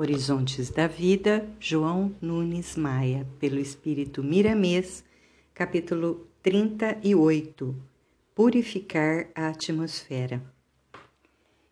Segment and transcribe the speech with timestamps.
[0.00, 5.04] Horizontes da Vida, João Nunes Maia, pelo Espírito Miramês,
[5.52, 7.76] capítulo 38
[8.34, 10.42] Purificar a atmosfera.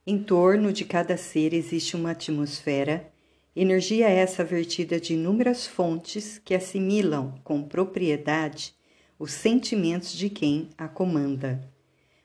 [0.06, 3.10] Em torno de cada ser existe uma atmosfera,
[3.56, 8.74] energia essa vertida de inúmeras fontes que assimilam com propriedade
[9.18, 11.66] os sentimentos de quem a comanda.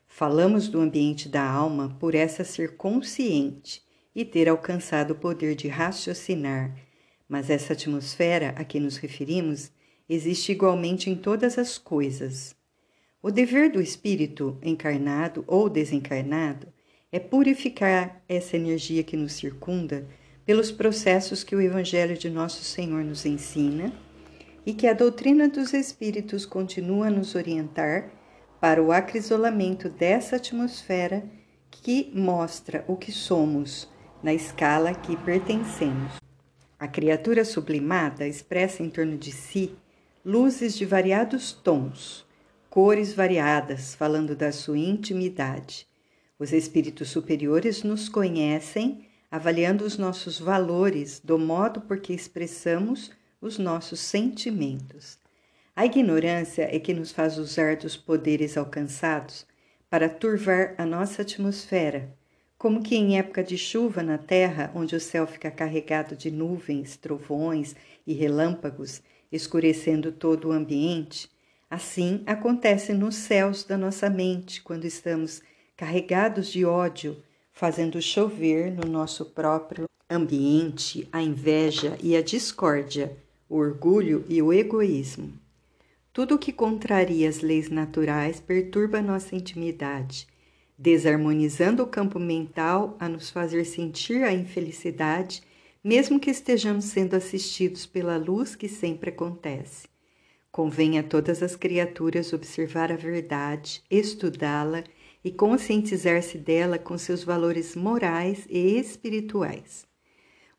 [0.05, 3.81] Falamos do ambiente da alma por essa ser consciente
[4.15, 6.75] e ter alcançado o poder de raciocinar,
[7.27, 9.71] mas essa atmosfera a que nos referimos
[10.07, 12.55] existe igualmente em todas as coisas.
[13.21, 16.67] O dever do espírito, encarnado ou desencarnado,
[17.11, 20.07] é purificar essa energia que nos circunda
[20.45, 23.93] pelos processos que o Evangelho de Nosso Senhor nos ensina
[24.65, 28.11] e que a doutrina dos Espíritos continua a nos orientar
[28.59, 31.23] para o acrisolamento dessa atmosfera
[31.69, 33.89] que mostra o que somos
[34.23, 36.13] na escala a que pertencemos.
[36.79, 39.75] A criatura sublimada expressa em torno de si
[40.23, 42.25] luzes de variados tons,
[42.69, 45.85] cores variadas, falando da sua intimidade.
[46.39, 53.57] Os espíritos superiores nos conhecem, avaliando os nossos valores do modo por que expressamos os
[53.57, 55.19] nossos sentimentos.
[55.75, 59.45] A ignorância é que nos faz usar dos poderes alcançados
[59.89, 62.13] para turvar a nossa atmosfera
[62.63, 66.95] como que em época de chuva na terra, onde o céu fica carregado de nuvens,
[66.95, 67.75] trovões
[68.07, 71.29] e relâmpagos, escurecendo todo o ambiente,
[71.69, 75.41] assim acontece nos céus da nossa mente, quando estamos
[75.75, 83.13] carregados de ódio, fazendo chover no nosso próprio ambiente a inveja e a discórdia,
[83.49, 85.33] o orgulho e o egoísmo.
[86.13, 90.31] Tudo o que contraria as leis naturais perturba nossa intimidade
[90.77, 95.41] desarmonizando o campo mental a nos fazer sentir a infelicidade,
[95.83, 99.87] mesmo que estejamos sendo assistidos pela luz que sempre acontece.
[100.51, 104.83] Convém a todas as criaturas observar a verdade, estudá-la
[105.23, 109.85] e conscientizar-se dela com seus valores morais e espirituais.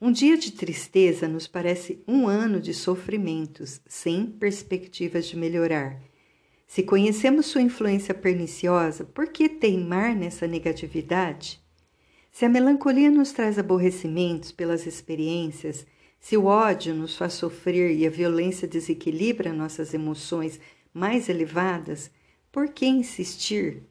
[0.00, 6.00] Um dia de tristeza nos parece um ano de sofrimentos, sem perspectivas de melhorar
[6.74, 11.62] se conhecemos sua influência perniciosa, por que teimar nessa negatividade?
[12.32, 15.86] Se a melancolia nos traz aborrecimentos pelas experiências,
[16.18, 20.58] se o ódio nos faz sofrer e a violência desequilibra nossas emoções
[20.92, 22.10] mais elevadas,
[22.50, 23.84] por que insistir?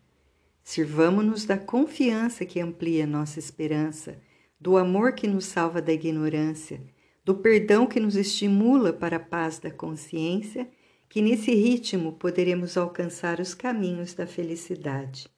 [0.62, 4.20] Sirvamo-nos da confiança que amplia nossa esperança,
[4.60, 6.82] do amor que nos salva da ignorância,
[7.24, 10.68] do perdão que nos estimula para a paz da consciência
[11.13, 15.29] que nesse ritmo poderemos alcançar os caminhos da felicidade.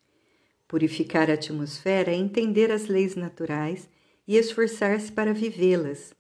[0.70, 3.90] Purificar a atmosfera é entender as leis naturais
[4.26, 6.16] e esforçar-se para vivê-las.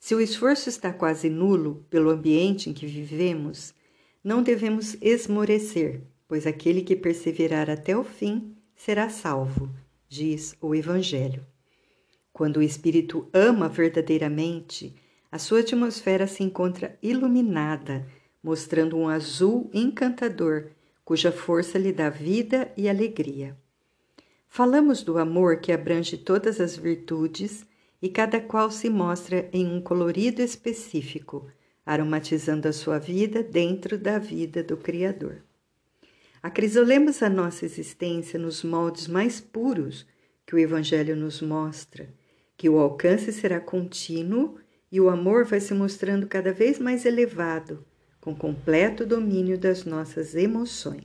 [0.00, 3.74] Se o esforço está quase nulo pelo ambiente em que vivemos,
[4.24, 9.68] não devemos esmorecer, pois aquele que perseverar até o fim será salvo,
[10.08, 11.44] diz o Evangelho.
[12.32, 14.96] Quando o espírito ama verdadeiramente,
[15.30, 18.06] a sua atmosfera se encontra iluminada
[18.44, 20.66] mostrando um azul encantador,
[21.02, 23.56] cuja força lhe dá vida e alegria.
[24.46, 27.64] Falamos do amor que abrange todas as virtudes
[28.02, 31.50] e cada qual se mostra em um colorido específico,
[31.86, 35.42] aromatizando a sua vida dentro da vida do Criador.
[36.42, 40.06] Acrisolemos a nossa existência nos moldes mais puros
[40.44, 42.12] que o Evangelho nos mostra,
[42.58, 44.58] que o alcance será contínuo
[44.92, 47.84] e o amor vai se mostrando cada vez mais elevado
[48.24, 51.04] com completo domínio das nossas emoções.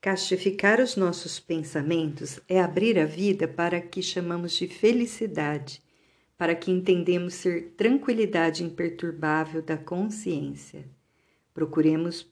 [0.00, 5.82] Castificar os nossos pensamentos é abrir a vida para que chamamos de felicidade,
[6.38, 10.88] para que entendemos ser tranquilidade imperturbável da consciência.
[11.52, 12.26] Procuremos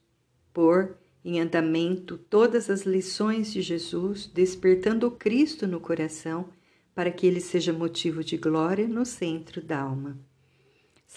[0.51, 6.49] pôr em andamento todas as lições de Jesus, despertando o Cristo no coração,
[6.95, 10.19] para que ele seja motivo de glória no centro da alma.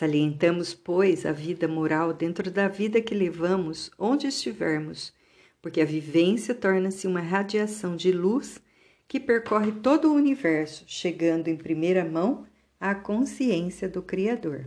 [0.01, 5.13] Salientamos, pois, a vida moral dentro da vida que levamos onde estivermos,
[5.61, 8.59] porque a vivência torna-se uma radiação de luz
[9.07, 12.47] que percorre todo o universo, chegando em primeira mão
[12.79, 14.65] à consciência do Criador.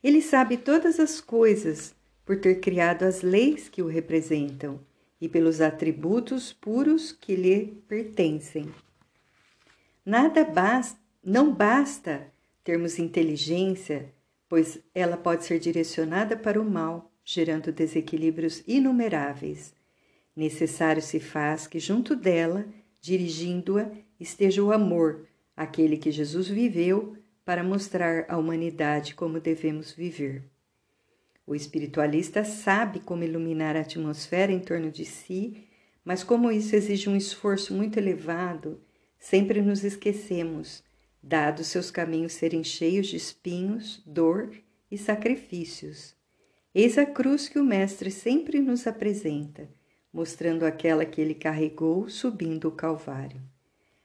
[0.00, 1.92] Ele sabe todas as coisas
[2.24, 4.78] por ter criado as leis que o representam
[5.20, 8.72] e pelos atributos puros que lhe pertencem.
[10.04, 12.32] Nada basta, não basta
[12.62, 14.14] termos inteligência
[14.48, 19.74] pois ela pode ser direcionada para o mal, gerando desequilíbrios inumeráveis.
[20.34, 22.66] Necessário se faz que junto dela,
[23.00, 23.90] dirigindo-a,
[24.20, 25.26] esteja o amor,
[25.56, 30.44] aquele que Jesus viveu para mostrar à humanidade como devemos viver.
[31.46, 35.64] O espiritualista sabe como iluminar a atmosfera em torno de si,
[36.04, 38.80] mas como isso exige um esforço muito elevado,
[39.18, 40.82] sempre nos esquecemos,
[41.22, 44.54] dados seus caminhos serem cheios de espinhos, dor
[44.90, 46.14] e sacrifícios.
[46.74, 49.68] Eis a cruz que o Mestre sempre nos apresenta,
[50.12, 53.40] mostrando aquela que ele carregou subindo o Calvário.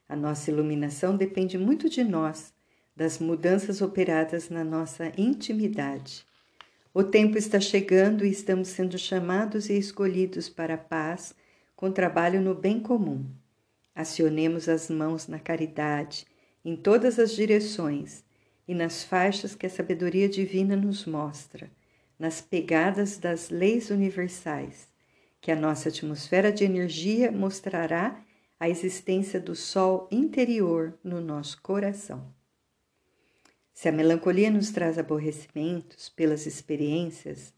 [0.07, 2.53] A nossa iluminação depende muito de nós,
[2.95, 6.25] das mudanças operadas na nossa intimidade.
[6.93, 11.33] O tempo está chegando e estamos sendo chamados e escolhidos para a paz,
[11.75, 13.25] com trabalho no bem comum.
[13.95, 16.25] Acionemos as mãos na caridade,
[16.63, 18.23] em todas as direções
[18.67, 21.69] e nas faixas que a sabedoria divina nos mostra,
[22.17, 24.87] nas pegadas das leis universais,
[25.41, 28.23] que a nossa atmosfera de energia mostrará
[28.59, 32.31] a existência do sol interior no nosso coração.
[33.73, 37.51] Se a melancolia nos traz aborrecimentos pelas experiências,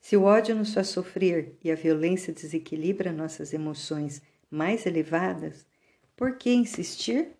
[0.00, 5.66] se o ódio nos faz sofrer e a violência desequilibra nossas emoções mais elevadas,
[6.16, 7.35] por que insistir?